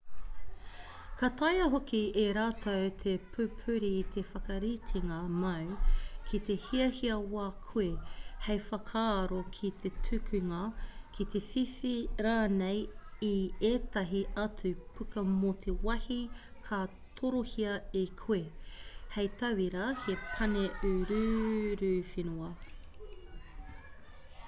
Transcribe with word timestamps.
ka 1.19 1.27
taea 1.39 1.65
hoki 1.71 1.97
e 2.19 2.21
rātou 2.37 2.85
te 3.01 3.11
pupuri 3.33 3.89
i 3.97 3.99
te 4.15 4.21
whakaritenga 4.29 5.17
māu 5.43 5.75
ki 6.29 6.39
te 6.47 6.55
hiahia 6.63 7.17
wā 7.33 7.43
koe 7.67 7.85
hei 8.47 8.57
whakaaro 8.69 9.41
ki 9.59 9.69
te 9.85 9.91
tukunga 10.09 10.61
ki 11.19 11.27
te 11.35 11.43
whiwhi 11.49 11.93
rānei 12.29 12.81
i 13.29 13.31
ētahi 13.71 14.23
atu 14.47 14.73
puka 14.97 15.25
mō 15.37 15.53
te 15.69 15.77
wāhi 15.89 16.19
ka 16.69 16.81
torohia 17.21 17.77
e 18.05 18.05
koe 18.25 18.41
hei 19.19 19.33
tauira 19.45 19.85
he 20.07 20.17
pane 20.25 20.67
uruuruwhenua 20.93 22.51